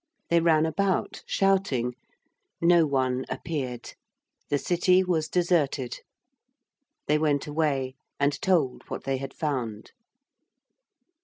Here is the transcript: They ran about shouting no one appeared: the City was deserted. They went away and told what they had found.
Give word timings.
They 0.31 0.39
ran 0.39 0.65
about 0.65 1.21
shouting 1.27 1.93
no 2.59 2.87
one 2.87 3.23
appeared: 3.29 3.93
the 4.49 4.57
City 4.57 5.03
was 5.03 5.29
deserted. 5.29 5.99
They 7.05 7.19
went 7.19 7.45
away 7.45 7.93
and 8.19 8.41
told 8.41 8.81
what 8.87 9.03
they 9.03 9.17
had 9.17 9.35
found. 9.35 9.91